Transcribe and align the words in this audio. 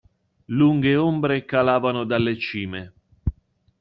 Lunghe 0.47 0.95
ombre 0.95 1.45
calavano 1.45 2.05
dalle 2.05 2.35
cime. 2.39 2.93